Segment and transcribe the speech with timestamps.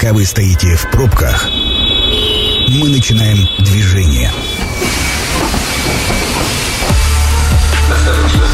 [0.00, 1.46] Пока вы стоите в пробках,
[2.68, 4.32] мы начинаем движение.
[7.92, 8.46] Осторожно,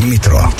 [0.00, 0.52] Метро.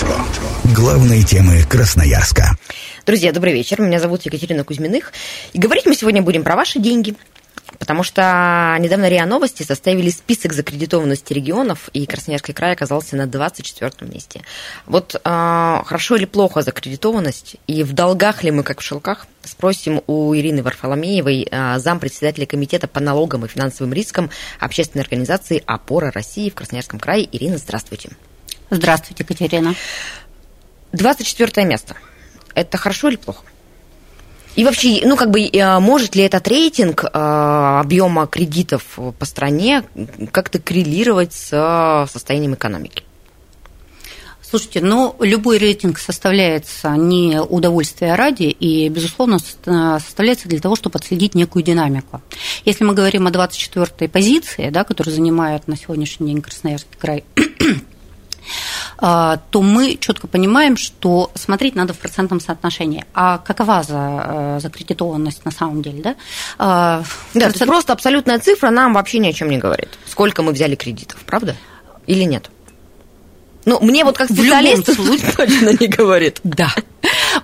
[0.74, 2.56] Главные темы Красноярска.
[3.04, 3.82] Друзья, добрый вечер.
[3.82, 5.12] Меня зовут Екатерина Кузьминых.
[5.52, 7.14] И говорить мы сегодня будем про ваши деньги.
[7.84, 14.10] Потому что недавно РИА Новости составили список закредитованности регионов, и Красноярский край оказался на 24
[14.10, 14.40] месте.
[14.86, 20.00] Вот э, хорошо или плохо закредитованность, и в долгах ли мы, как в шелках, спросим
[20.06, 24.30] у Ирины Варфоломеевой, э, зампредседателя комитета по налогам и финансовым рискам
[24.60, 27.28] общественной организации «Опора России» в Красноярском крае.
[27.30, 28.12] Ирина, здравствуйте.
[28.70, 29.74] Здравствуйте, Катерина.
[30.92, 31.96] 24 место.
[32.54, 33.44] Это хорошо или плохо?
[34.56, 39.82] И вообще, ну, как бы, э, может ли этот рейтинг э, объема кредитов по стране
[40.30, 43.02] как-то коррелировать с состоянием экономики?
[44.40, 51.34] Слушайте, ну, любой рейтинг составляется не удовольствия ради и, безусловно, составляется для того, чтобы отследить
[51.34, 52.22] некую динамику.
[52.64, 57.53] Если мы говорим о 24-й позиции, да, которую занимает на сегодняшний день Красноярский край, А,
[58.98, 63.04] то мы четко понимаем, что смотреть надо в процентном соотношении.
[63.14, 66.02] А какова за, э, закредитованность на самом деле?
[66.02, 66.16] Да,
[66.58, 67.02] а,
[67.34, 67.70] да процент...
[67.70, 69.88] просто абсолютная цифра нам вообще ни о чем не говорит.
[70.06, 71.56] Сколько мы взяли кредитов, правда?
[72.06, 72.50] Или нет?
[73.64, 74.86] Ну, мне вот как специалист
[75.36, 76.40] точно не говорит.
[76.44, 76.72] Да.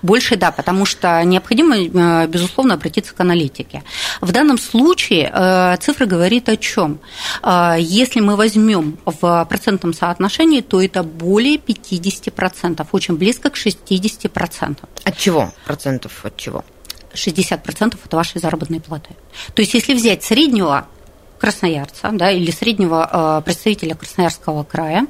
[0.03, 3.83] Больше да, потому что необходимо, э, безусловно, обратиться к аналитике.
[4.21, 7.01] В данном случае э, цифра говорит о чем?
[7.43, 14.79] Э, если мы возьмем в процентном соотношении, то это более 50%, очень близко к 60%.
[15.05, 15.53] От чего?
[15.67, 16.65] Процентов от чего?
[17.13, 19.11] 60% от вашей заработной платы.
[19.55, 20.87] То есть, если взять среднего
[21.39, 25.07] красноярца да, или среднего представителя Красноярского края,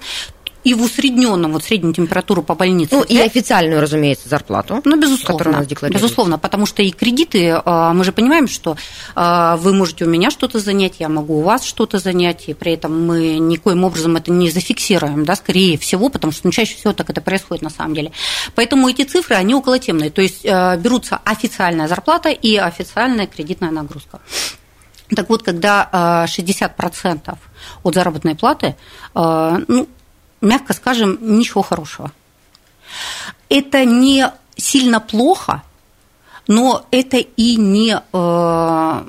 [0.64, 2.94] и в усредненном, вот среднюю температуру по больнице.
[2.94, 4.82] Ну, и официальную, разумеется, зарплату.
[4.84, 5.50] Ну, безусловно.
[5.50, 5.66] Нас.
[5.90, 8.76] Безусловно, потому что и кредиты, а, мы же понимаем, что
[9.14, 12.72] а, вы можете у меня что-то занять, я могу у вас что-то занять, и при
[12.72, 16.92] этом мы никоим образом это не зафиксируем, да, скорее всего, потому что ну, чаще всего
[16.92, 18.12] так это происходит на самом деле.
[18.54, 24.20] Поэтому эти цифры, они околотемные, то есть а, берутся официальная зарплата и официальная кредитная нагрузка.
[25.14, 27.36] Так вот, когда 60%
[27.82, 28.76] от заработной платы,
[29.12, 29.88] ну,
[30.40, 32.12] мягко скажем, ничего хорошего.
[33.48, 35.62] Это не сильно плохо,
[36.46, 39.04] но это и не, э,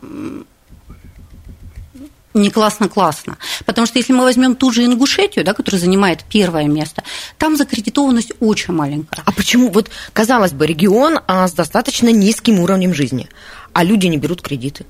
[2.34, 3.38] не классно-классно.
[3.66, 7.04] Потому что если мы возьмем ту же Ингушетию, да, которая занимает первое место,
[7.38, 9.24] там закредитованность очень маленькая.
[9.26, 9.70] А почему?
[9.72, 13.30] Вот, казалось бы, регион а, с достаточно низким уровнем жизни,
[13.74, 14.86] а люди не берут кредиты.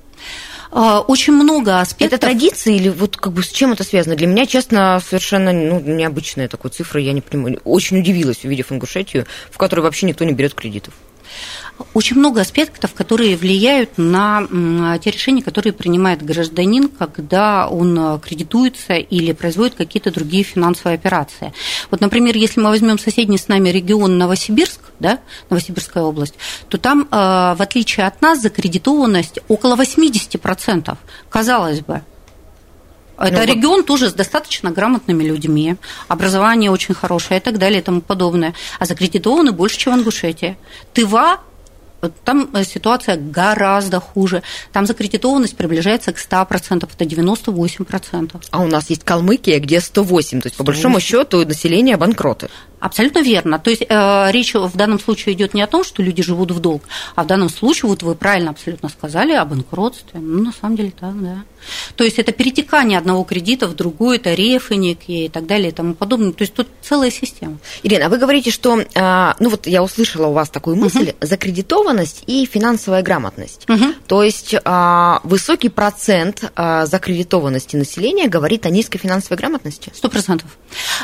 [0.74, 2.18] А, очень много аспектов.
[2.18, 4.16] Это традиции или вот как бы с чем это связано?
[4.16, 7.60] Для меня, честно, совершенно ну, необычная такой цифра, я не понимаю.
[7.64, 10.94] Очень удивилась, увидев Ингушетию, в которой вообще никто не берет кредитов.
[11.94, 14.46] Очень много аспектов, которые влияют на
[14.98, 21.52] те решения, которые принимает гражданин, когда он кредитуется или производит какие-то другие финансовые операции.
[21.90, 25.18] Вот, например, если мы возьмем соседний с нами регион Новосибирск, да,
[25.50, 26.34] Новосибирская область,
[26.68, 30.96] то там, э, в отличие от нас, закредитованность около 80%.
[31.28, 32.02] Казалось бы,
[33.26, 35.76] это ну, регион тоже с достаточно грамотными людьми,
[36.08, 38.54] образование очень хорошее и так далее и тому подобное.
[38.78, 40.56] А закредитованы больше, чем в Ингушетии.
[40.92, 41.40] Тыва
[42.24, 44.42] там э, ситуация гораздо хуже.
[44.72, 48.42] Там закредитованность приближается к 100%, это 98%.
[48.50, 50.58] А у нас есть Калмыкия, где 108, то есть 108.
[50.58, 52.48] по большому счету население банкроты.
[52.82, 53.60] Абсолютно верно.
[53.60, 56.58] То есть э, речь в данном случае идет не о том, что люди живут в
[56.58, 56.82] долг,
[57.14, 60.18] а в данном случае, вот вы правильно абсолютно сказали, о банкротстве.
[60.18, 61.44] Ну, на самом деле так, да.
[61.94, 65.94] То есть это перетекание одного кредита в другой, это рефинник и так далее и тому
[65.94, 66.32] подобное.
[66.32, 67.58] То есть тут целая система.
[67.84, 71.16] Ирина, а вы говорите, что, э, ну вот я услышала у вас такую мысль, угу.
[71.20, 73.64] закредитованность и финансовая грамотность.
[73.68, 73.94] Угу.
[74.08, 79.92] То есть э, высокий процент э, закредитованности населения говорит о низкой финансовой грамотности?
[79.94, 80.58] Сто процентов.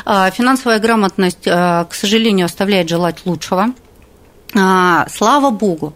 [0.05, 1.47] Финансовая грамотность
[1.89, 3.73] к сожалению, оставляет желать лучшего.
[4.55, 5.93] А, слава Богу,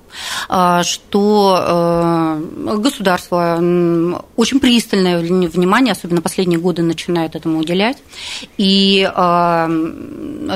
[0.48, 2.38] а, что
[2.68, 3.56] э, государство
[4.36, 7.98] очень пристальное внимание, особенно последние годы, начинает этому уделять.
[8.58, 9.68] И а,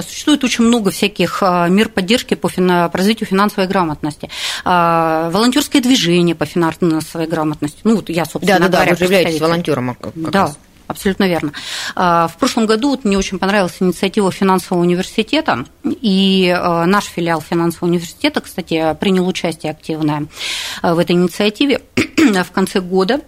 [0.08, 2.50] существует очень много всяких мер поддержки по,
[2.94, 4.30] развитию финансовой грамотности.
[4.64, 7.80] Волонтерское движение по финансовой грамотности.
[7.84, 9.96] Ну, вот я, собственно да, да, да, вы являетесь волонтером.
[10.00, 10.58] Как да, раз.
[10.88, 11.52] Абсолютно верно.
[11.96, 17.42] А, в прошлом году вот мне очень понравилась инициатива финансового университета, и а, наш филиал
[17.42, 20.28] финансового университета, кстати, принял участие активное
[20.82, 21.82] а, в этой инициативе
[22.18, 23.22] в конце года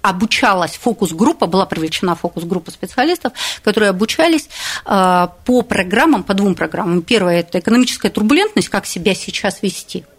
[0.00, 4.48] обучалась фокус-группа, была привлечена фокус-группа специалистов, которые обучались
[4.84, 7.02] по программам, по двум программам.
[7.02, 10.04] Первая– это экономическая турбулентность, как себя сейчас вести–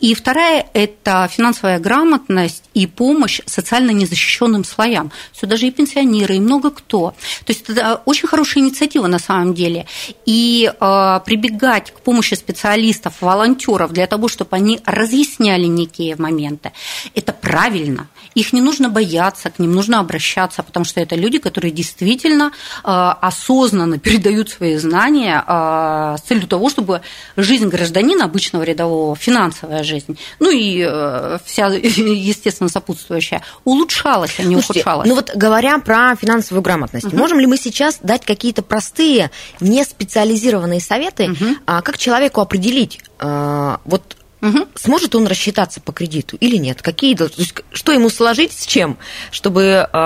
[0.00, 5.10] и вторая– это финансовая грамотность и помощь социально незащищенным слоям.
[5.32, 7.14] Сюда же и пенсионеры, и много кто.
[7.44, 9.86] То есть это очень хорошая инициатива на самом деле.
[10.26, 16.72] И э, прибегать к помощи специалистов, волонтеров для того, чтобы они разъясняли некие моменты,
[17.14, 18.08] это правильно.
[18.34, 22.52] Их не нужно бояться, к ним нужно обращаться, потому что это люди, которые действительно
[22.82, 22.88] э,
[23.20, 27.00] осознанно передают свои знания э, с целью того, чтобы
[27.36, 34.42] жизнь гражданина, обычного рядового, финансового, финансовая жизнь, ну и э, вся, естественно, сопутствующая, улучшалась, а
[34.42, 35.08] не Слушайте, ухудшалась.
[35.08, 37.16] Ну вот говоря про финансовую грамотность, угу.
[37.16, 39.30] можем ли мы сейчас дать какие-то простые,
[39.60, 41.56] не специализированные советы, угу.
[41.66, 44.68] как человеку определить, э, вот Угу.
[44.74, 46.82] Сможет он рассчитаться по кредиту или нет?
[46.82, 48.98] Какие, то есть, что ему сложить с чем,
[49.30, 49.96] чтобы э,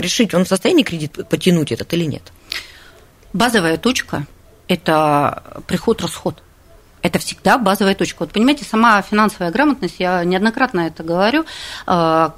[0.00, 2.22] решить, он в состоянии кредит потянуть этот или нет?
[3.32, 4.28] Базовая точка–
[4.68, 6.40] это приход-расход
[7.04, 8.22] это всегда базовая точка.
[8.22, 11.44] Вот понимаете, сама финансовая грамотность, я неоднократно это говорю,
[11.86, 12.30] э,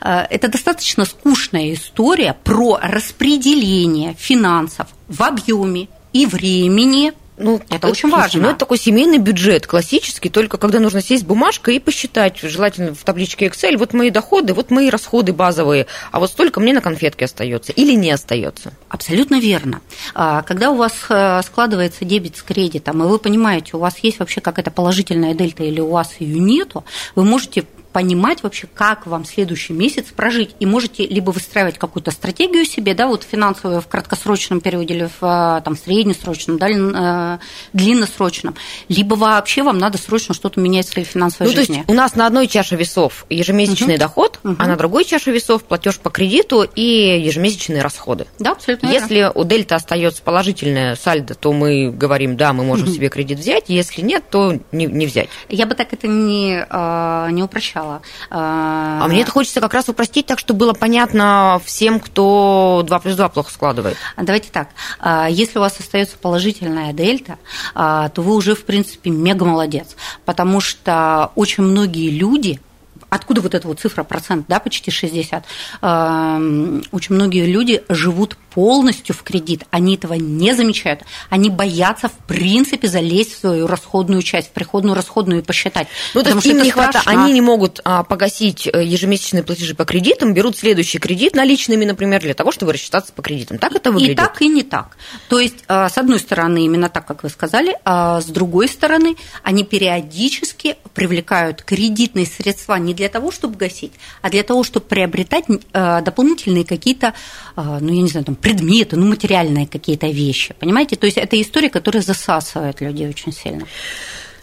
[0.00, 7.88] э, это достаточно скучная история про распределение финансов в объеме и времени ну, это, это
[7.88, 8.42] очень важно.
[8.42, 13.02] Ну, это такой семейный бюджет, классический, только когда нужно сесть бумажкой и посчитать, желательно в
[13.04, 17.24] табличке Excel, вот мои доходы, вот мои расходы базовые, а вот столько мне на конфетке
[17.24, 18.74] остается или не остается.
[18.88, 19.80] Абсолютно верно.
[20.14, 24.18] А, когда у вас э, складывается дебет с кредитом, и вы понимаете, у вас есть
[24.18, 29.24] вообще какая-то положительная дельта или у вас ее нету, вы можете понимать вообще, как вам
[29.24, 30.54] следующий месяц прожить.
[30.60, 35.24] И можете либо выстраивать какую-то стратегию себе, да, вот финансовую в краткосрочном периоде или в
[35.24, 36.74] э, там, среднесрочном, даль...
[36.94, 37.38] Э,
[37.72, 38.54] длинносрочном,
[38.88, 41.74] либо вообще вам надо срочно что-то менять в своей финансовой ну, жизни.
[41.74, 44.00] То есть у нас на одной чаше весов ежемесячный угу.
[44.00, 44.56] доход, угу.
[44.58, 48.26] а на другой чаше весов платеж по кредиту и ежемесячные расходы.
[48.38, 49.32] Да, абсолютно Если верно.
[49.34, 52.94] у дельта остается положительная сальдо, то мы говорим, да, мы можем угу.
[52.94, 55.28] себе кредит взять, если нет, то не, не взять.
[55.48, 58.02] Я бы так это не, э, не упрощала сначала.
[58.30, 63.16] А мне это хочется как раз упростить так, чтобы было понятно всем, кто 2 плюс
[63.16, 63.96] 2 плохо складывает.
[64.16, 64.68] Давайте так.
[65.00, 67.38] А, если у вас остается положительная дельта,
[67.74, 72.60] а, то вы уже, в принципе, мега молодец, потому что очень многие люди–
[73.10, 75.44] откуда вот эта вот цифра процент, да, почти 60,
[75.82, 82.88] очень многие люди живут полностью в кредит, они этого не замечают, они боятся в принципе
[82.88, 85.88] залезть в свою расходную часть, в приходную, расходную и посчитать.
[86.14, 89.84] Ну, то есть им не хватает, они не могут а, погасить э, ежемесячные платежи по
[89.84, 93.58] кредитам, берут следующий кредит наличными, например, для того, чтобы рассчитаться по кредитам.
[93.58, 94.12] Так это выглядит?
[94.12, 94.96] И так, и не так.
[95.28, 99.16] То есть, а, с одной стороны, именно так, как вы сказали, а с другой стороны,
[99.42, 105.44] они периодически привлекают кредитные средства не для того, чтобы гасить, а для того, чтобы приобретать
[105.48, 107.14] э, дополнительные какие-то,
[107.56, 110.96] э, ну, я не знаю, там, предметы, ну, материальные какие-то вещи, понимаете?
[110.96, 113.66] То есть это история, которая засасывает людей очень сильно.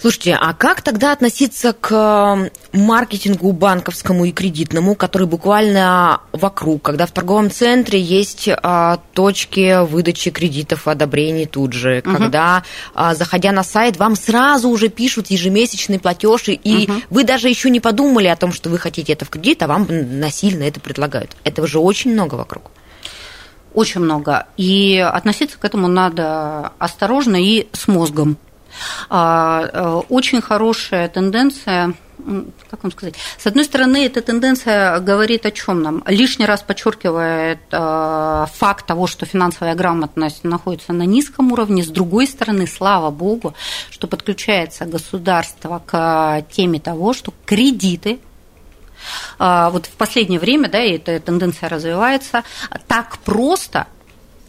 [0.02, 7.12] Слушайте, а как тогда относиться к маркетингу банковскому и кредитному, который буквально вокруг, когда в
[7.12, 12.16] торговом центре есть а, точки выдачи кредитов одобрений тут же, угу.
[12.16, 12.64] когда,
[12.96, 17.02] а, заходя на сайт, вам сразу уже пишут ежемесячный платеж, и угу.
[17.10, 19.86] вы даже еще не подумали о том, что вы хотите это в кредит, а вам
[19.90, 21.36] насильно это предлагают.
[21.44, 22.72] Этого же очень много вокруг.
[23.74, 24.48] Очень много.
[24.58, 28.38] И относиться к этому надо осторожно и с мозгом.
[29.10, 31.94] А, э, очень хорошая тенденция
[32.70, 36.04] как вам сказать, с одной стороны, эта тенденция говорит о чем нам?
[36.06, 41.84] Лишний раз подчеркивает э, факт того, что финансовая грамотность находится на низком уровне.
[41.84, 43.54] С другой стороны, слава богу,
[43.90, 48.29] что подключается государство к теме того, что кредиты э,
[49.38, 52.44] вот в последнее время, да, эта тенденция развивается,
[52.88, 53.88] так просто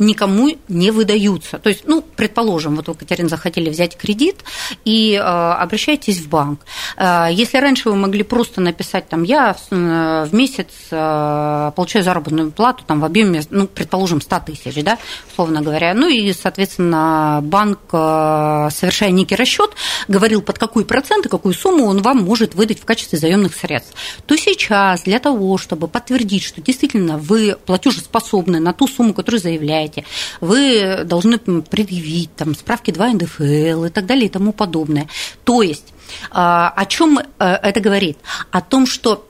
[0.00, 1.58] никому не выдаются.
[1.58, 4.44] То есть, ну, предположим, вот вы, Катерина, захотели взять кредит
[4.84, 6.60] и э, обращайтесь в банк.
[6.96, 12.84] Э, если раньше вы могли просто написать, там, я в месяц э, получаю заработную плату
[12.86, 14.98] там, в объеме, ну, предположим, 100 тысяч, да,
[15.30, 19.72] условно говоря, ну и, соответственно, банк, э, совершая некий расчет,
[20.08, 23.94] говорил, под какой процент и какую сумму он вам может выдать в качестве заемных средств,
[24.26, 29.89] то сейчас для того, чтобы подтвердить, что действительно вы платежеспособны на ту сумму, которую заявляете,
[29.90, 30.04] сайте,
[30.40, 35.08] вы должны предъявить там, справки 2 НДФЛ и так далее и тому подобное.
[35.44, 35.92] То есть
[36.30, 38.18] а, о чем э, это говорит?
[38.50, 39.28] О том, что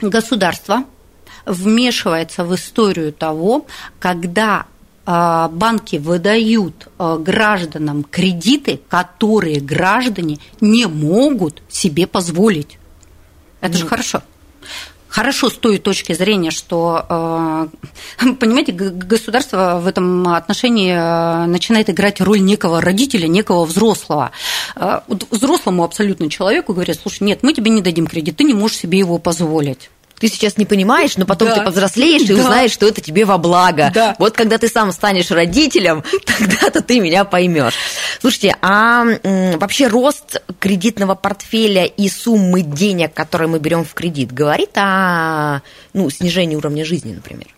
[0.00, 0.84] государство
[1.46, 3.66] вмешивается в историю того,
[3.98, 4.66] когда
[5.06, 12.78] а, банки выдают а, гражданам кредиты, которые граждане не могут себе позволить.
[13.60, 14.22] Это же хорошо.
[15.10, 17.68] Хорошо с той точки зрения, что,
[18.40, 20.94] понимаете, государство в этом отношении
[21.46, 24.30] начинает играть роль некого родителя, некого взрослого.
[25.30, 28.98] Взрослому абсолютно человеку говорят, слушай, нет, мы тебе не дадим кредит, ты не можешь себе
[28.98, 29.90] его позволить
[30.20, 31.56] ты сейчас не понимаешь, но потом да.
[31.56, 32.42] ты повзрослеешь и да.
[32.42, 33.90] узнаешь, что это тебе во благо.
[33.92, 34.14] Да.
[34.18, 37.74] Вот когда ты сам станешь родителем, тогда-то ты меня поймешь.
[38.20, 44.76] Слушайте, а вообще рост кредитного портфеля и суммы денег, которые мы берем в кредит, говорит
[44.76, 45.62] о
[45.94, 47.48] ну, снижении уровня жизни, например?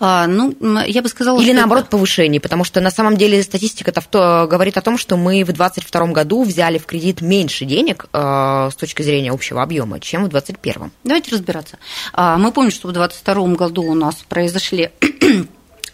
[0.00, 0.54] А, ну,
[0.86, 1.90] я бы сказала, Или наоборот это...
[1.92, 6.06] повышение, потому что на самом деле статистика-то то говорит о том, что мы в 2022
[6.08, 10.92] году взяли в кредит меньше денег э, с точки зрения общего объема, чем в 2021.
[11.04, 11.78] Давайте разбираться.
[12.12, 14.90] А, мы помним, что в 2022 году у нас произошли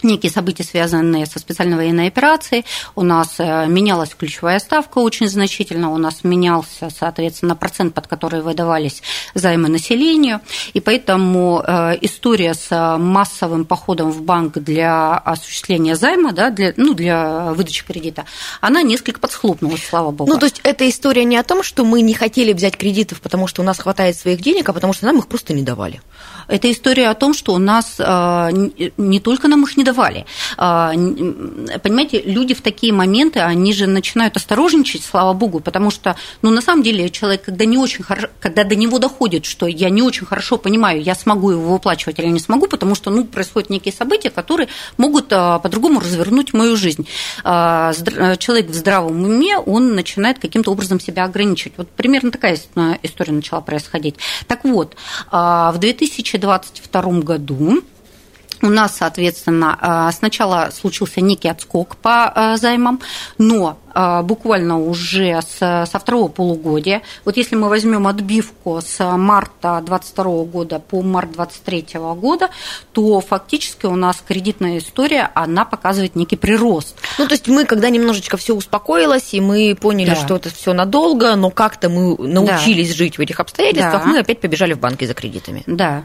[0.05, 2.65] некие события, связанные со специальной военной операцией.
[2.95, 8.43] У нас э, менялась ключевая ставка очень значительно, у нас менялся, соответственно, процент, под который
[8.43, 9.03] выдавались
[9.35, 10.41] займы населению.
[10.75, 16.95] И поэтому э, история с массовым походом в банк для осуществления займа, да, для, ну,
[16.95, 18.25] для выдачи кредита,
[18.61, 20.31] она несколько подсхлопнулась, слава богу.
[20.31, 23.47] Ну, то есть эта история не о том, что мы не хотели взять кредитов, потому
[23.47, 26.01] что у нас хватает своих денег, а потому что нам их просто не давали.
[26.47, 29.94] Это история о том, что у нас не только нам их не давали.
[30.57, 36.51] А, понимаете, люди в такие моменты, они же начинают осторожничать, слава богу, потому что, ну,
[36.51, 40.03] на самом деле, человек, когда не очень хорошо, когда до него доходит, что я не
[40.03, 43.93] очень хорошо понимаю, я смогу его выплачивать или не смогу, потому что, ну, происходят некие
[43.93, 47.07] события, которые могут а, по-другому развернуть мою жизнь.
[47.43, 51.75] Человек в здравом уме, он начинает каким-то образом себя ограничивать.
[51.77, 52.59] Вот примерно такая
[53.03, 54.17] история начала происходить.
[54.47, 54.97] Так вот,
[55.31, 57.83] в 2000 2022 году
[58.63, 63.01] у нас, соответственно, э, сначала случился некий отскок по э, займам,
[63.39, 70.45] но э, буквально уже со второго полугодия, вот если мы возьмем отбивку с марта 2022
[70.45, 72.51] года по март 2023 года,
[72.93, 76.97] то фактически у нас кредитная история, она показывает некий прирост.
[77.19, 80.17] Ну, то есть мы, когда немножечко все успокоилось, и мы поняли, да.
[80.17, 82.95] что это все надолго, но как-то мы научились да.
[82.95, 84.09] жить в этих обстоятельствах, да.
[84.09, 85.63] мы опять побежали в банки за кредитами.
[85.67, 86.05] Да,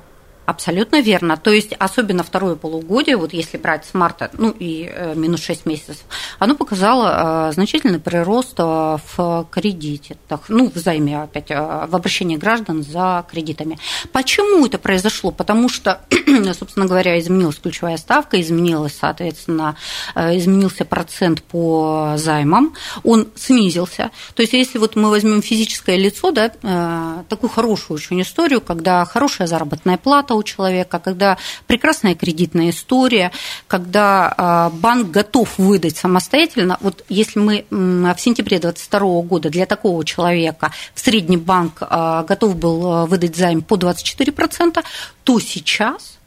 [0.49, 1.37] Абсолютно верно.
[1.37, 5.67] То есть, особенно второе полугодие, вот если брать с марта, ну и э, минус 6
[5.67, 6.03] месяцев,
[6.39, 12.81] оно показало э, значительный прирост э, в кредите, ну, в займе опять, в обращении граждан
[12.81, 13.77] за кредитами.
[14.11, 15.29] Почему это произошло?
[15.29, 16.01] Потому что,
[16.57, 19.75] собственно говоря, изменилась ключевая ставка, изменилась, соответственно,
[20.15, 24.09] изменился процент по займам, он снизился.
[24.33, 29.47] То есть, если вот мы возьмем физическое лицо, да, такую хорошую очень историю, когда хорошая
[29.47, 33.31] заработная плата у человека, когда прекрасная кредитная история,
[33.67, 36.77] когда а, банк готов выдать самостоятельно.
[36.81, 42.55] Вот если мы в сентябре 2022 года для такого человека в средний банк а, готов
[42.55, 44.83] был а, выдать займ по 24%,
[45.23, 46.17] то сейчас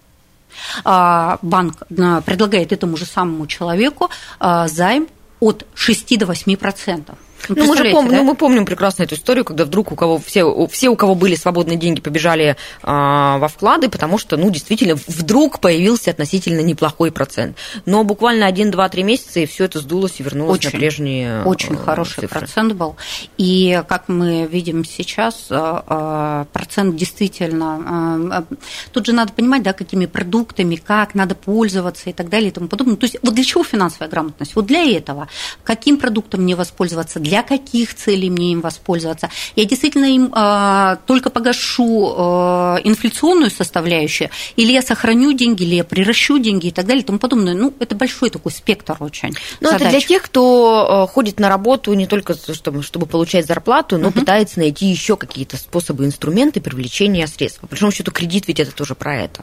[0.85, 5.09] банк предлагает этому же самому человеку займ
[5.41, 7.15] от 6 до 8%.
[7.49, 8.17] Ну, ну, мы же помним, да?
[8.19, 11.35] ну, мы помним прекрасно эту историю, когда вдруг у кого все, все у кого были
[11.35, 17.57] свободные деньги, побежали а, во вклады, потому что, ну, действительно, вдруг появился относительно неплохой процент.
[17.87, 21.43] Но буквально один, два, три месяца, и все это сдулось и вернулось очень, на прежние
[21.45, 22.41] Очень а, хороший цифры.
[22.41, 22.97] процент был.
[23.39, 28.47] И, как мы видим сейчас, а, а, процент действительно...
[28.93, 32.69] Тут же надо понимать, да, какими продуктами, как надо пользоваться и так далее и тому
[32.69, 32.97] подобное.
[32.97, 34.55] То есть вот для чего финансовая грамотность?
[34.55, 35.29] Вот для этого.
[35.65, 37.19] Каким продуктом мне воспользоваться?
[37.19, 39.31] Для для каких целей мне им воспользоваться.
[39.57, 45.85] Я действительно им э, только погашу э, инфляционную составляющую, или я сохраню деньги, или я
[45.85, 47.55] приращу деньги и так далее и тому подобное.
[47.55, 49.35] Ну, это большой такой спектр очень.
[49.63, 53.97] Ну, это для тех, кто э, ходит на работу не только чтобы, чтобы получать зарплату,
[53.97, 54.21] но угу.
[54.21, 57.61] пытается найти еще какие-то способы, инструменты привлечения средств.
[57.61, 59.43] По большому счету, кредит ведь это тоже про это.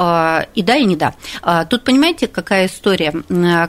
[0.00, 1.14] А, и да, и не да.
[1.42, 3.12] А, тут понимаете, какая история?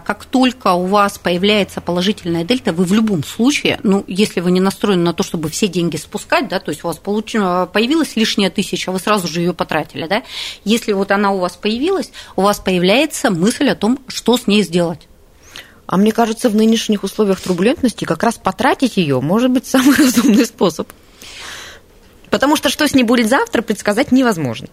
[0.05, 4.59] Как только у вас появляется положительная дельта, вы в любом случае, ну, если вы не
[4.59, 7.31] настроены на то, чтобы все деньги спускать, да, то есть у вас получ...
[7.31, 10.21] появилась лишняя тысяча, вы сразу же ее потратили, да,
[10.65, 14.61] если вот она у вас появилась, у вас появляется мысль о том, что с ней
[14.61, 15.07] сделать.
[15.87, 20.45] А мне кажется, в нынешних условиях турбулентности как раз потратить ее может быть самый разумный
[20.45, 20.87] способ.
[22.29, 24.67] Потому что что с ней будет завтра, предсказать невозможно.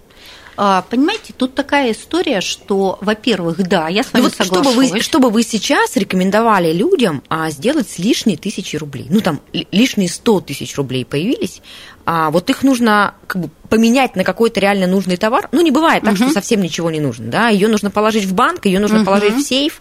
[0.56, 4.66] А, понимаете, тут такая история, что, во-первых, да, я с вами вот соглашусь.
[4.66, 9.06] Что бы, вы, что бы вы сейчас рекомендовали людям а, сделать с лишней тысячи рублей?
[9.10, 11.60] Ну, там, лишние 100 тысяч рублей появились,
[12.06, 15.48] а вот их нужно как бы поменять на какой-то реально нужный товар.
[15.52, 16.24] Ну, не бывает так, угу.
[16.24, 19.06] что совсем ничего не нужно, да, ее нужно положить в банк, ее нужно угу.
[19.06, 19.80] положить в сейф,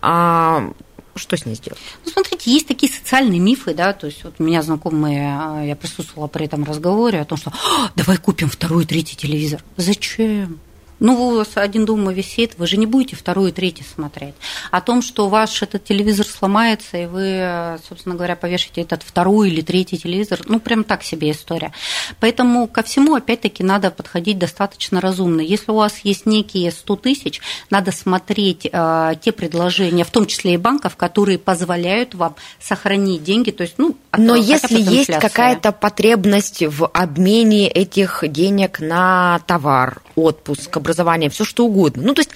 [0.00, 0.72] а,
[1.18, 1.80] что с ней сделать?
[2.04, 5.76] Ну, смотрите, есть такие социальные мифы, да, то есть вот у меня знакомые, а, я
[5.76, 9.62] присутствовала при этом разговоре о том, что «А, давай купим второй, третий телевизор.
[9.76, 10.60] Зачем?
[10.98, 14.34] Ну, у вас один дома висит, вы же не будете вторую и третью смотреть.
[14.70, 19.60] О том, что ваш этот телевизор сломается, и вы, собственно говоря, повешаете этот второй или
[19.60, 21.72] третий телевизор, ну, прям так себе история.
[22.20, 25.40] Поэтому ко всему, опять-таки, надо подходить достаточно разумно.
[25.40, 30.54] Если у вас есть некие 100 тысяч, надо смотреть э, те предложения, в том числе
[30.54, 33.50] и банков, которые позволяют вам сохранить деньги.
[33.50, 40.78] То есть, ну, Но если есть какая-то потребность в обмене этих денег на товар, отпуск,
[40.86, 42.02] образование, все что угодно.
[42.04, 42.30] Ну, то есть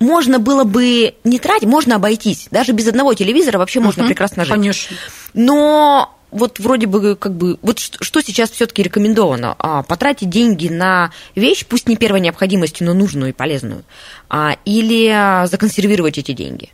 [0.00, 2.48] можно было бы не тратить, можно обойтись.
[2.50, 4.54] Даже без одного телевизора вообще можно угу, прекрасно жить.
[4.54, 4.96] Конечно.
[5.34, 9.56] Но вот вроде бы как бы вот что сейчас все-таки рекомендовано?
[9.58, 13.84] А, потратить деньги на вещь, пусть не первой необходимости, но нужную и полезную,
[14.28, 16.70] а, или законсервировать эти деньги.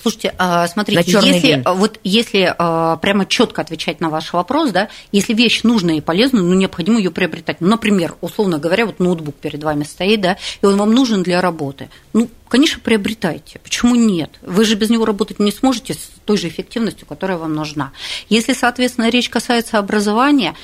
[0.00, 1.62] Слушайте, а, смотрите, если, день.
[1.64, 6.42] вот если а, прямо четко отвечать на ваш вопрос, да, если вещь нужная и полезная,
[6.42, 7.60] ну, необходимо ее приобретать.
[7.60, 11.40] Ну, например, условно говоря, вот ноутбук перед вами стоит, да, и он вам нужен для
[11.40, 11.90] работы.
[12.12, 13.58] Ну, конечно, приобретайте.
[13.58, 14.30] Почему нет?
[14.42, 17.92] Вы же без него работать не сможете с той же эффективностью, которая вам нужна.
[18.28, 20.54] Если, соответственно, речь касается образования,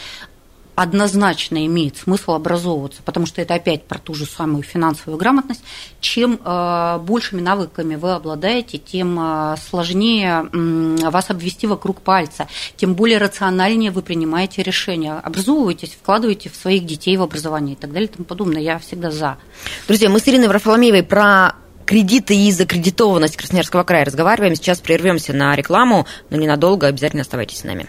[0.75, 5.63] однозначно имеет смысл образовываться, потому что это опять про ту же самую финансовую грамотность.
[6.01, 13.19] Чем э, большими навыками вы обладаете, тем э, сложнее вас обвести вокруг пальца, тем более
[13.19, 15.15] рациональнее вы принимаете решения.
[15.15, 18.61] Образовывайтесь, вкладывайте в своих детей в образование и так далее и тому подобное.
[18.61, 19.39] Я всегда за.
[19.87, 21.55] Друзья, мы с Ириной Варфоломеевой про
[21.87, 24.55] кредиты и закредитованность Красноярского края разговариваем.
[24.55, 26.87] Сейчас прервемся на рекламу, но ненадолго.
[26.87, 27.87] Обязательно оставайтесь с нами.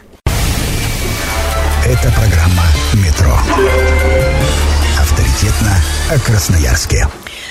[1.86, 2.64] Это программа
[2.94, 3.38] «Метро».
[5.00, 7.08] Авторитетно о Красноярске.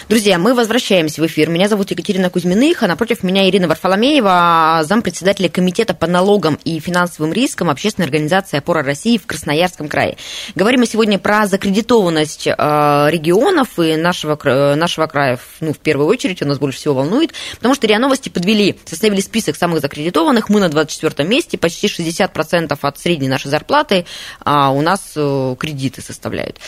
[0.07, 1.49] Друзья, мы возвращаемся в эфир.
[1.49, 7.33] Меня зовут Екатерина Кузьминых, а напротив меня Ирина Варфоломеева, зампредседателя Комитета по налогам и финансовым
[7.33, 10.19] рискам Общественной организации «Опора России» в Красноярском крае.
[10.55, 14.39] Говорим мы сегодня про закредитованность э, регионов и нашего,
[14.75, 18.29] нашего края, ну, в первую очередь, у нас больше всего волнует, потому что РИА Новости
[18.29, 24.05] подвели, составили список самых закредитованных, мы на 24 месте, почти 60% от средней нашей зарплаты
[24.41, 26.59] а у нас э, кредиты составляют.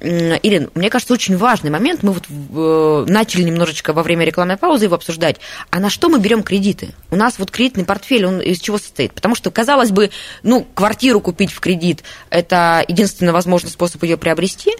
[0.00, 2.24] Ирина, мне кажется, очень важный момент, мы вот
[2.79, 5.36] Э, начали немножечко во время рекламной паузы его обсуждать,
[5.70, 6.94] а на что мы берем кредиты?
[7.10, 9.12] У нас вот кредитный портфель, он из чего состоит?
[9.12, 10.10] Потому что, казалось бы,
[10.42, 14.72] ну, квартиру купить в кредит– это единственный возможный способ ее приобрести,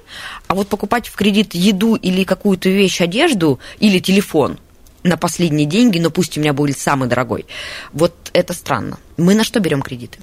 [0.47, 4.59] а вот покупать в кредит еду или какую-то вещь, одежду или телефон
[5.03, 7.47] на последние деньги, но пусть у меня будет самый дорогой,
[7.93, 8.99] вот это странно.
[9.17, 10.19] Мы на что берем кредиты?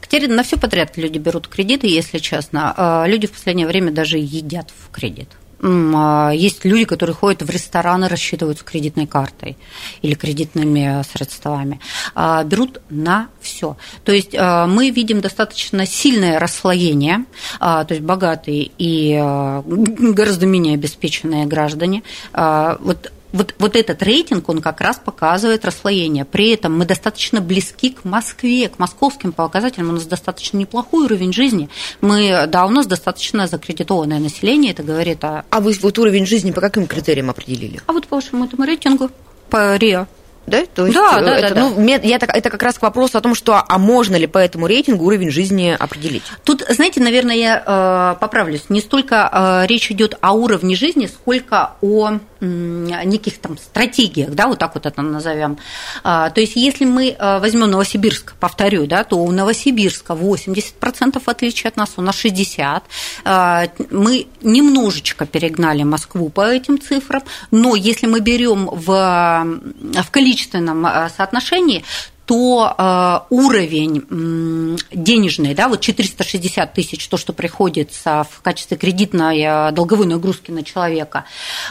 [0.00, 2.74] Катерина, на все подряд люди берут кредиты, если честно.
[2.76, 5.30] А люди в последнее время даже едят в кредит.
[5.64, 9.56] А, есть люди, которые ходят в рестораны, рассчитываются кредитной картой
[10.02, 11.80] или кредитными средствами.
[12.14, 13.76] А, берут на все.
[14.04, 17.24] То есть а, мы видим достаточно сильное расслоение,
[17.58, 19.16] то есть богатые и
[19.64, 22.02] гораздо менее обеспеченные граждане.
[22.32, 26.24] Вот вот, вот этот рейтинг, он как раз показывает расслоение.
[26.24, 29.90] При этом мы достаточно близки к Москве, к московским показателям.
[29.90, 31.68] У нас достаточно неплохой уровень жизни.
[32.00, 35.44] Мы, да, у нас достаточно закредитованное население, это говорит о...
[35.50, 37.80] А вы вот уровень жизни по каким критериям определили?
[37.86, 39.10] А вот по вашему этому рейтингу,
[39.50, 40.06] по РИА.
[40.46, 41.94] Да, то есть да, да, это, да, ну, да.
[42.02, 45.04] Я, это как раз к вопросу о том, что а можно ли по этому рейтингу
[45.04, 46.22] уровень жизни определить?
[46.44, 48.64] Тут, знаете, наверное, я э, поправлюсь.
[48.68, 54.58] Не столько э, речь идет о уровне жизни, сколько о неких там стратегиях, да, вот
[54.58, 55.58] так вот это назовем.
[56.02, 61.28] А, то есть, если мы а, возьмем Новосибирск, повторю, да, то у Новосибирска 80% в
[61.28, 62.82] отличие от нас, у нас 60%.
[63.24, 70.86] А, мы немножечко перегнали Москву по этим цифрам, но если мы берем в, в количественном
[71.16, 71.84] соотношении,
[72.26, 79.72] то э, уровень денежный, да, вот 460 тысяч, то, что приходится в качестве кредитной э,
[79.72, 81.26] долговой нагрузки на человека,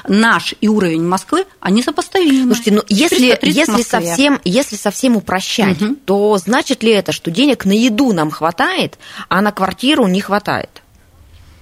[0.07, 2.53] наш и уровень Москвы, они сопоставимы.
[2.53, 5.95] Слушайте, ну если, если, совсем, если совсем упрощать, угу.
[6.05, 8.99] то значит ли это, что денег на еду нам хватает,
[9.29, 10.82] а на квартиру не хватает?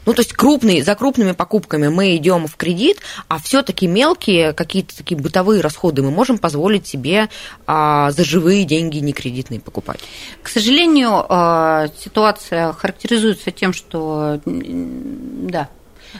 [0.05, 4.97] Ну, то есть крупные, за крупными покупками мы идем в кредит, а все-таки мелкие какие-то
[4.97, 7.29] такие бытовые расходы мы можем позволить себе
[7.67, 9.99] а, за живые деньги не кредитные покупать.
[10.41, 15.69] К сожалению, а, ситуация характеризуется тем, что да,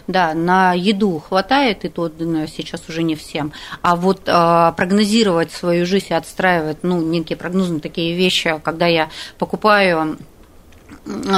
[0.07, 2.09] да, на еду хватает, и то
[2.47, 3.51] сейчас уже не всем.
[3.81, 9.09] А вот э, прогнозировать свою жизнь и отстраивать, ну, некие прогнозные такие вещи, когда я
[9.37, 10.17] покупаю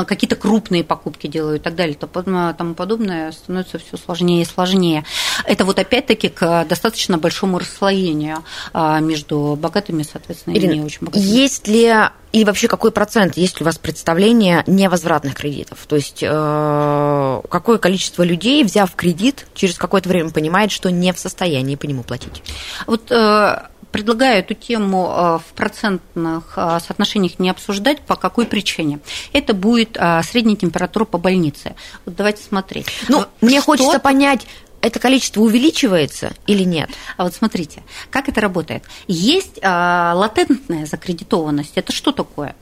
[0.08, 5.06] какие-то крупные покупки делаю и так далее, то тому подобное становится все сложнее и сложнее.
[5.45, 10.99] Это вот опять-таки к достаточно большому расслоению а, между богатыми, соответственно, Ирина, и не очень
[11.02, 11.23] богатыми.
[11.23, 11.93] Есть ли
[12.34, 15.86] или вообще какой процент, есть ли у вас представление невозвратных кредитов?
[15.88, 21.19] То есть э, какое количество людей, взяв кредит, через какое-то время понимает, что не в
[21.19, 22.41] состоянии по нему платить?
[22.88, 28.01] Вот э, предлагаю эту тему э, в процентных э, соотношениях не обсуждать.
[28.01, 28.99] По какой причине?
[29.32, 31.75] Это будет э, средняя температура по больнице.
[32.06, 32.88] Вот давайте смотреть.
[33.08, 34.45] Ну, мне хочется понять,
[34.82, 36.89] это количество увеличивается или нет?
[37.15, 38.84] А вот смотрите, как это работает.
[39.08, 41.73] Есть а, латентная закредитованность.
[41.75, 42.56] Это что такое?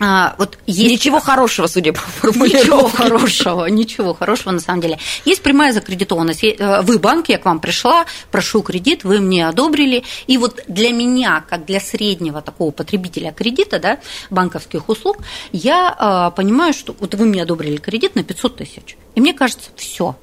[0.00, 0.92] А, вот есть...
[0.92, 2.58] Ничего хорошего, судя по формулировке.
[2.58, 4.98] Ничего хорошего, ничего хорошего на самом деле.
[5.24, 6.44] Есть прямая закредитованность.
[6.44, 10.04] Э, вы банк, я к вам пришла, прошу кредит, вы мне одобрили.
[10.26, 13.98] И вот для меня, как для среднего такого потребителя кредита, да,
[14.30, 15.18] банковских услуг,
[15.52, 18.96] я э, понимаю, что вот вы мне одобрили кредит на 500 тысяч.
[19.16, 20.16] И мне кажется, все,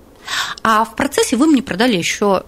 [0.63, 2.43] а в процессе вы мне продали еще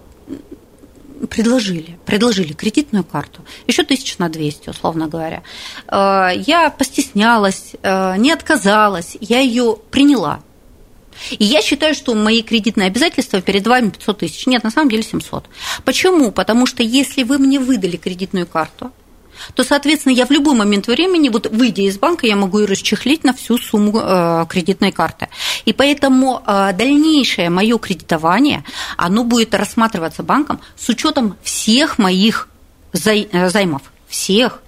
[1.26, 5.42] предложили, предложили кредитную карту, еще тысяч на 200, условно говоря.
[5.88, 10.40] Э, я постеснялась, э, не отказалась, я ее приняла.
[11.30, 14.46] И я считаю, что мои кредитные обязательства перед вами 500 тысяч.
[14.46, 15.46] Нет, на самом деле 700.
[15.84, 16.30] Почему?
[16.30, 18.92] Потому что если вы мне выдали кредитную карту,
[19.54, 23.24] то, соответственно, я в любой момент времени, вот выйдя из банка, я могу ее расчехлить
[23.24, 25.28] на всю сумму э, кредитной карты.
[25.68, 28.64] И поэтому э, дальнейшее мое кредитование,
[28.96, 32.48] оно будет рассматриваться банком с учетом всех моих
[32.94, 34.62] э, займов, всех.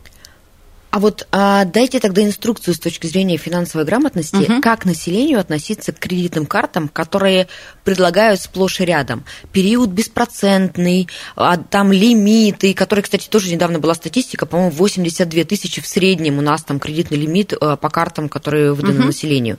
[0.91, 4.61] А вот а, дайте тогда инструкцию с точки зрения финансовой грамотности, угу.
[4.61, 7.47] как населению относиться к кредитным картам, которые
[7.85, 9.25] предлагают сплошь и рядом.
[9.53, 15.87] Период беспроцентный, а, там лимиты, которые, кстати, тоже недавно была статистика, по-моему, 82 тысячи в
[15.87, 19.07] среднем у нас там кредитный лимит а, по картам, которые выданы угу.
[19.07, 19.57] населению.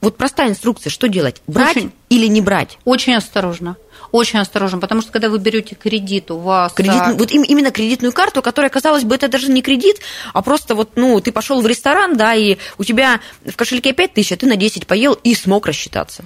[0.00, 1.42] Вот простая инструкция, что делать?
[1.46, 1.92] Брать Очень...
[2.08, 2.78] или не брать?
[2.84, 3.76] Очень осторожно
[4.12, 6.72] очень осторожно, потому что когда вы берете кредит, у вас...
[6.72, 7.18] Кредит.
[7.18, 9.98] Вот именно кредитную карту, которая, казалось бы, это даже не кредит,
[10.32, 14.14] а просто вот, ну, ты пошел в ресторан, да, и у тебя в кошельке 5
[14.14, 16.24] тысяч, а ты на 10 поел и смог рассчитаться.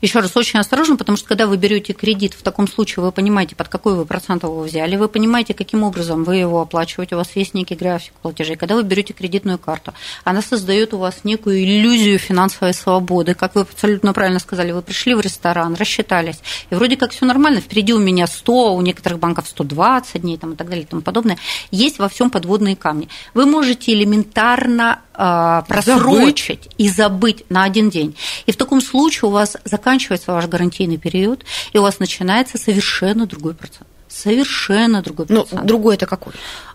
[0.00, 3.54] Еще раз, очень осторожно, потому что когда вы берете кредит, в таком случае вы понимаете,
[3.54, 7.28] под какой вы процент его взяли, вы понимаете, каким образом вы его оплачиваете, у вас
[7.34, 8.56] есть некий график платежей.
[8.56, 9.92] Когда вы берете кредитную карту,
[10.24, 13.34] она создает у вас некую иллюзию финансовой свободы.
[13.34, 17.60] Как вы абсолютно правильно сказали, вы пришли в ресторан, рассчитались, и вроде как все нормально,
[17.60, 21.02] впереди у меня 100, у некоторых банков 120 дней там, и так далее и тому
[21.02, 21.36] подобное.
[21.70, 23.08] Есть во всем подводные камни.
[23.34, 26.74] Вы можете элементарно просрочить забыть.
[26.78, 28.16] и забыть на один день.
[28.46, 33.26] И в таком случае у вас заканчивается ваш гарантийный период, и у вас начинается совершенно
[33.26, 33.86] другой процент.
[34.08, 35.60] Совершенно другой ну, процент.
[35.60, 36.32] Ну, другой это какой?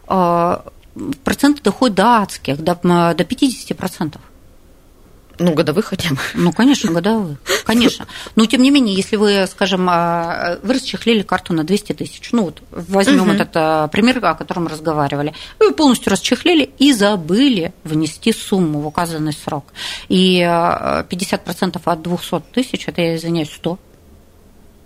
[0.08, 0.60] Э,
[1.24, 4.18] проценты доходят до адских, до, до 50%.
[5.40, 6.18] Ну, годовых хотя бы.
[6.34, 7.38] Ну, конечно, годовых.
[7.66, 8.08] Конечно.
[8.36, 12.46] Но, тем не менее, если вы, скажем, а, вы расчехлили карту на 200 тысяч, ну,
[12.46, 13.32] вот возьмем угу.
[13.32, 19.34] этот а, пример, о котором разговаривали, вы полностью расчехлили и забыли внести сумму в указанный
[19.34, 19.66] срок.
[20.08, 23.80] И 50% а, от 200 тысяч, это, я извиняюсь, 100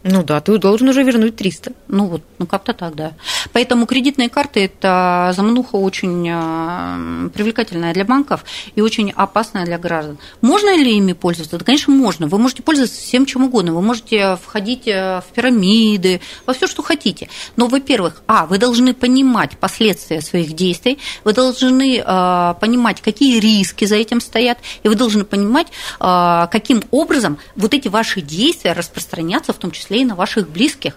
[0.04, 1.74] ну да, ты должен уже вернуть 300.
[1.90, 3.12] Ну вот, ну как-то так, да.
[3.52, 10.18] Поэтому кредитные карты– это замануха очень а, привлекательная для банков и очень опасная для граждан.
[10.40, 11.58] Можно ли ими пользоваться?
[11.58, 12.28] Да, конечно, можно.
[12.28, 13.74] Вы можете пользоваться всем чем угодно.
[13.74, 17.28] Вы можете входить э, в пирамиды, во все, что хотите.
[17.58, 23.84] Но, во-первых, а, вы должны понимать последствия своих действий, вы должны а, понимать, какие риски
[23.84, 25.68] за этим стоят, и вы должны понимать,
[26.00, 30.50] а, каким образом вот эти ваши действия распространятся, в том числе числе и на ваших
[30.50, 30.94] близких.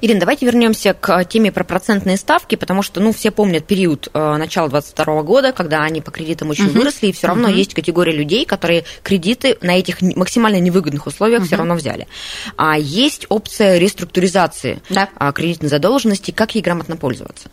[0.00, 4.36] Ирина, давайте вернемся к теме про процентные ставки, потому что, ну, все помнят период э,
[4.36, 6.78] начала 2022 года, когда они по кредитам очень угу.
[6.78, 7.56] выросли, и все равно угу.
[7.56, 11.46] есть категория людей, которые кредиты на этих максимально невыгодных условиях угу.
[11.46, 12.08] все равно взяли.
[12.56, 15.10] А есть опция реструктуризации да.
[15.16, 17.50] А, кредитной задолженности, как ей грамотно пользоваться?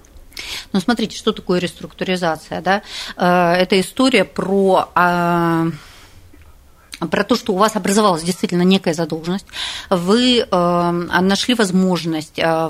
[0.71, 2.81] Ну, смотрите, что такое реструктуризация, да?
[3.17, 5.67] Э, это история про а,
[6.99, 9.45] про то, что у вас образовалась действительно некая задолженность,
[9.89, 12.69] вы э, нашли возможность э,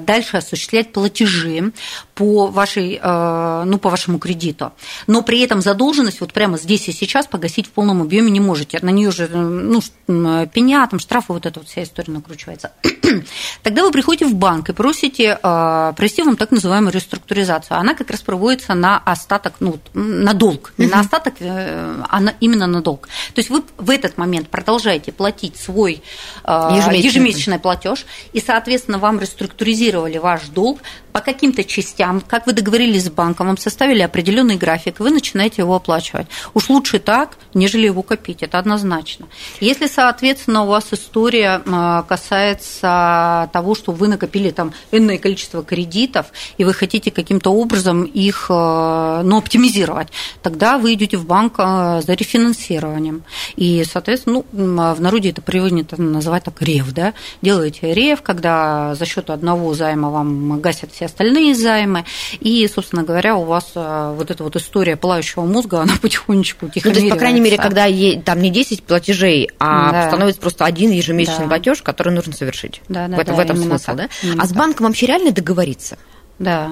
[0.00, 1.72] дальше осуществлять платежи
[2.14, 4.72] по, вашей, э, ну, по вашему кредиту,
[5.06, 8.78] но при этом задолженность вот прямо здесь и сейчас погасить в полном объеме не можете.
[8.82, 12.72] На нее же ну, пеня, там штрафы, вот эта вот вся история накручивается.
[13.62, 17.78] Тогда вы приходите в банк и просите провести вам так называемую реструктуризацию.
[17.78, 22.66] Она как раз проводится на остаток, ну, на долг, не на остаток, а на, именно
[22.66, 23.08] на долг.
[23.34, 26.02] То есть вы в этот момент продолжаете платить свой
[26.44, 30.80] а, ежемесячный, ежемесячный платеж, и, соответственно, вам реструктуризировали ваш долг
[31.18, 35.74] по каким-то частям, как вы договорились с банком, вам составили определенный график, вы начинаете его
[35.74, 36.28] оплачивать.
[36.54, 39.26] Уж лучше так, нежели его копить, это однозначно.
[39.58, 46.26] Если, соответственно, у вас история а, касается того, что вы накопили там энное количество кредитов,
[46.56, 50.08] и вы хотите каким-то образом их а, ну, оптимизировать,
[50.40, 53.24] тогда вы идете в банк а, за рефинансированием.
[53.56, 59.04] И, соответственно, ну, в народе это принято называть так рев, да, делаете рев, когда за
[59.04, 62.04] счет одного займа вам гасят все остальные займы,
[62.40, 67.00] и, собственно говоря, у вас вот эта вот история пылающего мозга, она потихонечку ну, то
[67.00, 67.86] есть, по крайней мере, когда
[68.24, 70.08] там не 10 платежей, а да.
[70.08, 71.48] становится просто один ежемесячный да.
[71.48, 72.80] платеж, который нужно совершить.
[72.88, 74.08] Да, да, в, да, в этом смысл, да?
[74.22, 75.98] Именно а с банком вообще реально договориться?
[76.38, 76.70] Да.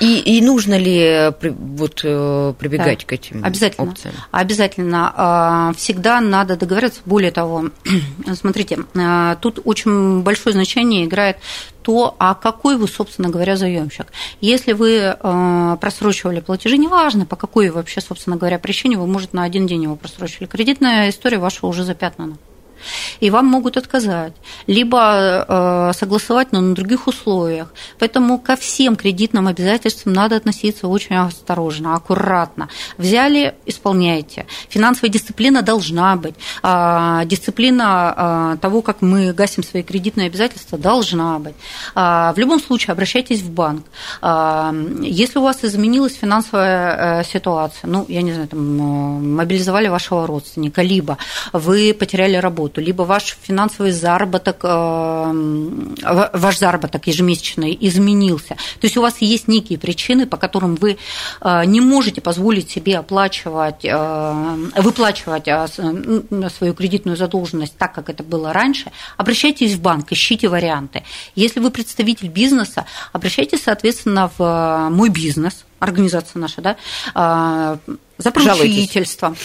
[0.00, 4.14] И, и нужно ли вот, э, прибегать да, к этим обязательно, опциям?
[4.30, 5.12] Обязательно.
[5.16, 7.00] А, всегда надо договориться.
[7.06, 7.70] Более того,
[8.34, 11.38] смотрите, а, тут очень большое значение играет
[11.82, 14.08] то, а какой вы, собственно говоря, заемщик.
[14.40, 15.16] Если вы
[15.80, 19.94] просрочивали платежи, неважно, по какой вообще, собственно говоря, причине, вы, может, на один день его
[19.94, 20.46] просрочили.
[20.46, 22.38] Кредитная история ваша уже запятнана
[23.20, 24.32] и вам могут отказать,
[24.66, 27.72] либо э, согласовать, но на других условиях.
[27.98, 32.68] Поэтому ко всем кредитным обязательствам надо относиться очень осторожно, аккуратно.
[32.98, 34.46] Взяли, исполняйте.
[34.68, 36.34] Финансовая дисциплина должна быть.
[36.62, 41.54] А, дисциплина а, того, как мы гасим свои кредитные обязательства, должна быть.
[41.94, 43.84] А, в любом случае обращайтесь в банк.
[45.02, 50.26] Если у вас изменилась финансовая э, ситуация, ну, я не знаю, там, э, мобилизовали вашего
[50.26, 51.18] родственника, либо
[51.52, 58.54] вы потеряли работу, работу, либо ваш финансовый заработок, э, ваш заработок ежемесячный изменился.
[58.80, 60.96] То есть у вас есть некие причины, по которым вы
[61.40, 65.48] э, не можете позволить себе оплачивать, э, выплачивать
[66.56, 71.02] свою кредитную задолженность так, как это было раньше, обращайтесь в банк, ищите варианты.
[71.36, 76.76] Если вы представитель бизнеса, обращайтесь, соответственно, в мой бизнес, организация наша, да,
[78.18, 79.36] за поручительством.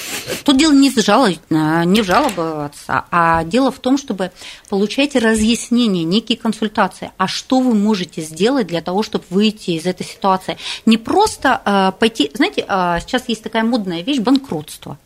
[0.43, 4.31] Тут дело не в, жалоб, не в жаловаться, а дело в том, чтобы
[4.69, 7.11] получать разъяснения, некие консультации.
[7.17, 10.57] А что вы можете сделать для того, чтобы выйти из этой ситуации?
[10.85, 12.31] Не просто э, пойти...
[12.33, 14.97] Знаете, э, сейчас есть такая модная вещь– банкротство.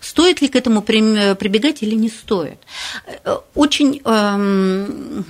[0.00, 2.58] Стоит ли к этому прибегать или не стоит?
[3.24, 5.24] Э, очень эм,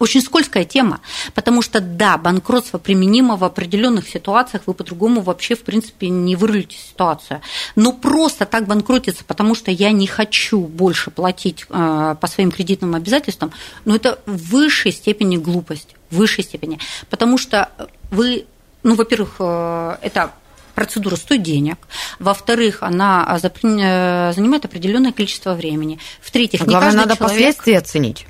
[0.00, 1.00] очень скользкая тема,
[1.34, 6.76] потому что, да, банкротство применимо в определенных ситуациях, вы по-другому вообще, в принципе, не вырулите
[6.76, 7.42] ситуацию.
[7.76, 12.94] Но просто так банкротиться, потому что я не хочу больше платить э, по своим кредитным
[12.94, 13.52] обязательствам,
[13.84, 16.80] ну, это в высшей степени глупость, в высшей степени.
[17.10, 17.68] Потому что
[18.10, 18.46] вы,
[18.82, 20.32] ну, во-первых, э, это
[20.74, 21.76] процедура стоит денег.
[22.18, 25.98] Во-вторых, она э, занимает определенное количество времени.
[26.22, 27.18] В-третьих, не главное, надо человек...
[27.18, 28.26] последствия оценить.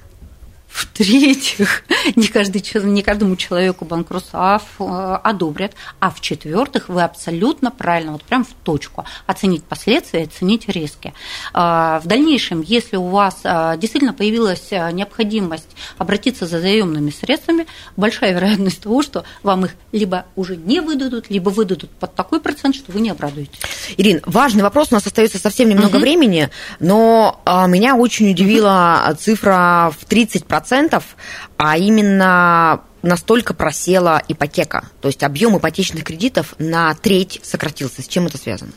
[0.70, 1.82] В-третьих,
[2.16, 5.72] не, каждый, не каждому человеку банкротство э, одобрят.
[5.98, 11.12] А в-четвертых, вы абсолютно правильно, вот прям в точку, оценить последствия, оценить риски.
[11.52, 17.66] А, в дальнейшем, если у вас э, действительно появилась э, необходимость обратиться за заемными средствами,
[17.96, 22.76] большая вероятность того, что вам их либо уже не выдадут, либо выдадут под такой процент,
[22.76, 23.60] что вы не обрадуетесь.
[23.96, 26.02] Ирин, важный вопрос, у нас остается совсем немного угу.
[26.02, 29.16] времени, но а, меня очень удивила угу.
[29.16, 31.16] цифра в 30% процентов,
[31.56, 34.84] а именно настолько просела ипотека.
[35.00, 38.02] То есть объем ипотечных кредитов на треть сократился.
[38.02, 38.72] С чем это связано?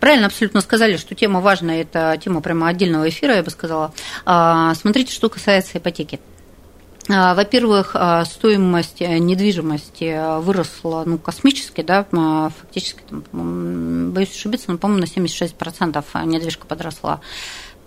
[0.00, 3.92] Правильно абсолютно сказали, что тема важная, это тема прямо отдельного эфира, я бы сказала.
[4.24, 6.18] А, смотрите, что касается ипотеки.
[7.08, 12.06] А, во-первых, а, стоимость недвижимости выросла ну, космически, да,
[12.58, 17.20] фактически, там, боюсь ошибиться, но, по-моему, на 76% недвижка подросла.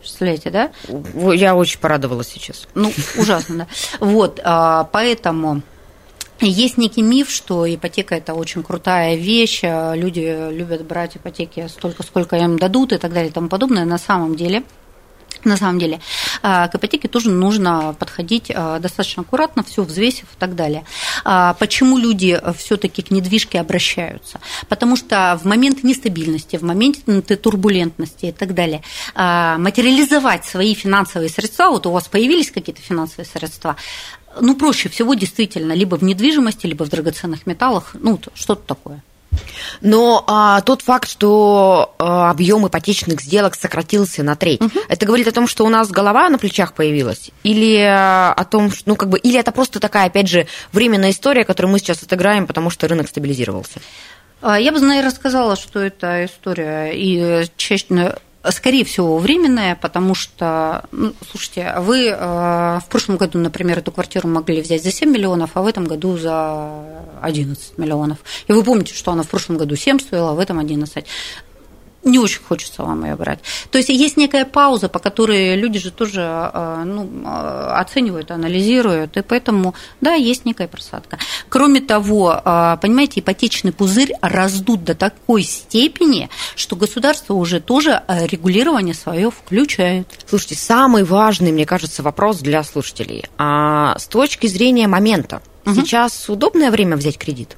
[0.09, 0.71] Представляете, да?
[1.33, 2.67] Я очень порадовалась сейчас.
[2.75, 3.67] Ну, ужасно, да.
[3.99, 5.61] Вот, а, поэтому
[6.39, 12.37] есть некий миф, что ипотека это очень крутая вещь, люди любят брать ипотеки столько, сколько
[12.37, 13.85] им дадут и так далее и тому подобное.
[13.85, 14.63] На самом деле–
[15.45, 15.99] на самом деле,
[16.41, 20.85] а, к ипотеке тоже нужно подходить а, достаточно аккуратно, все взвесив и так далее.
[21.23, 24.39] А, почему люди все-таки к недвижке обращаются?
[24.67, 26.99] Потому что в момент нестабильности, в момент
[27.41, 28.83] турбулентности и так далее,
[29.15, 33.75] материализовать свои финансовые средства, вот у вас появились какие-то финансовые средства,
[34.39, 39.03] ну, проще всего действительно либо в недвижимости, либо в драгоценных металлах, ну, что-то такое.
[39.81, 44.79] Но а, тот факт, что а, объем ипотечных сделок сократился на треть, угу.
[44.87, 48.71] это говорит о том, что у нас голова на плечах появилась, или а, о том,
[48.71, 52.03] что, ну как бы, или это просто такая, опять же, временная история, которую мы сейчас
[52.03, 53.79] отыграем, потому что рынок стабилизировался.
[54.41, 58.15] А, я бы, наверное, рассказала, что это история и чаще
[58.51, 64.27] скорее всего, временное, потому что, ну, слушайте, вы э, в прошлом году, например, эту квартиру
[64.27, 66.71] могли взять за 7 миллионов, а в этом году за
[67.21, 68.19] 11 миллионов.
[68.47, 71.05] И вы помните, что она в прошлом году 7 стоила, а в этом 11
[72.09, 73.39] не очень хочется вам ее брать.
[73.71, 79.17] То есть есть некая пауза, по которой люди же тоже э, ну, э, оценивают, анализируют,
[79.17, 81.17] и поэтому, да, есть некая просадка.
[81.49, 88.93] Кроме того, э, понимаете, ипотечный пузырь раздут до такой степени, что государство уже тоже регулирование
[88.93, 90.07] свое включает.
[90.27, 93.25] Слушайте, самый важный, мне кажется, вопрос для слушателей.
[93.37, 95.75] А с точки зрения момента, угу.
[95.75, 97.57] сейчас удобное время взять кредит?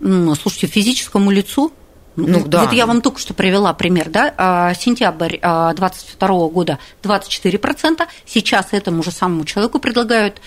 [0.00, 1.72] Ну, слушайте, физическому лицу
[2.16, 2.62] ну, ну, да.
[2.62, 8.68] Вот я вам только что привела пример, да, а, сентябрь 2022 а, года 24%, сейчас
[8.72, 10.40] этому же самому человеку предлагают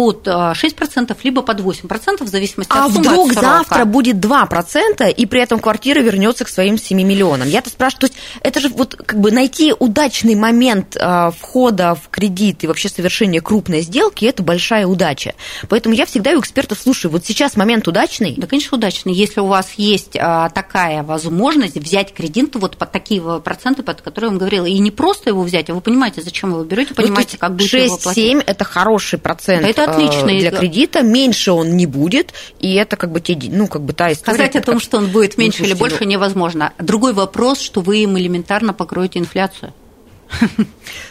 [0.00, 3.06] под 6%, либо под 8%, в зависимости а от суммы.
[3.06, 7.46] А вдруг от завтра будет 2%, и при этом квартира вернется к своим 7 миллионам?
[7.46, 12.08] Я-то спрашиваю, то есть это же вот как бы найти удачный момент а, входа в
[12.08, 15.34] кредит и вообще совершения крупной сделки– это большая удача.
[15.68, 18.36] Поэтому я всегда у экспертов слушаю, вот сейчас момент удачный?
[18.38, 19.12] Да, конечно, удачный.
[19.12, 24.28] Если у вас есть а, такая возможность взять кредит вот под такие проценты, под которые
[24.28, 26.94] я вам говорила, и не просто его взять, а вы понимаете, зачем вы его берете,
[26.96, 28.36] ну, понимаете, ну, как будете его платить.
[28.36, 29.66] 6-7– это хороший процент.
[29.66, 30.26] Это отлично.
[30.28, 34.12] для кредита, меньше он не будет, и это как бы, те, ну, как бы та
[34.12, 34.34] история.
[34.34, 36.72] Сказать о том, что он будет меньше или больше, невозможно.
[36.78, 39.72] Другой вопрос, что вы им элементарно покроете инфляцию.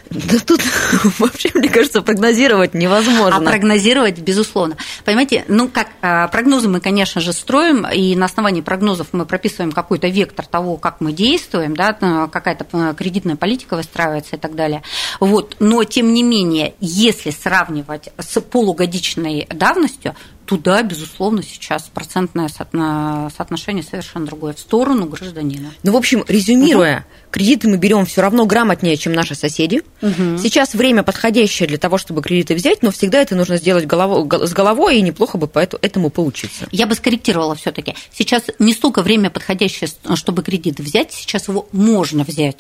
[0.09, 0.61] Да тут
[1.19, 3.37] вообще, мне кажется, прогнозировать невозможно.
[3.37, 4.75] А прогнозировать, безусловно.
[5.05, 9.71] Понимаете, ну как, а, прогнозы мы, конечно же, строим, и на основании прогнозов мы прописываем
[9.71, 11.93] какой-то вектор того, как мы действуем, да,
[12.31, 14.81] какая-то кредитная политика выстраивается и так далее.
[15.19, 15.55] Вот.
[15.59, 20.15] Но, тем не менее, если сравнивать с полугодичной давностью,
[20.49, 25.71] туда, безусловно, сейчас процентное соотношение совершенно другое, в сторону гражданина.
[25.83, 27.05] Ну, в общем, резюмируя, угу.
[27.29, 29.83] кредиты мы берем все равно грамотнее, чем наши соседи.
[30.01, 30.39] Угу.
[30.39, 34.51] Сейчас время подходящее для того, чтобы кредиты взять, но всегда это нужно сделать головой, с
[34.51, 36.65] головой, и неплохо бы по этому поучиться.
[36.71, 37.93] Я бы скорректировала все-таки.
[38.11, 42.57] Сейчас не столько время подходящее, чтобы кредит взять, сейчас его можно взять.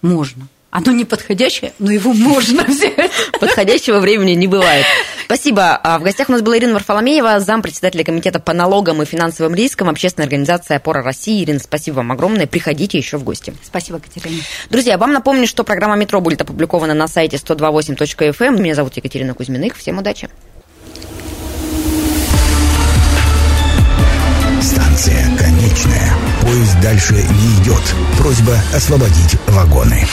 [0.00, 0.48] Можно.
[0.70, 3.10] Оно не подходящее, но его можно взять.
[3.40, 4.84] Подходящего времени не бывает.
[5.24, 5.74] Спасибо.
[5.76, 9.88] А в гостях у нас была Ирина Варфоломеева, зампредседателя комитета по налогам и финансовым рискам
[9.88, 11.42] общественной организации «Опора России».
[11.42, 12.46] Ирина, спасибо вам огромное.
[12.46, 13.54] Приходите еще в гости.
[13.62, 14.42] Спасибо, Катерина.
[14.68, 18.34] Друзья, вам напомню, что программа «Метро» будет опубликована на сайте 128.fm.
[18.38, 18.62] Эм.
[18.62, 19.74] Меня зовут Екатерина Кузьминых.
[19.76, 20.28] Всем удачи.
[24.60, 26.12] Станция конечная.
[26.42, 27.82] Поезд дальше не идет.
[28.18, 30.04] Просьба освободить вагоны.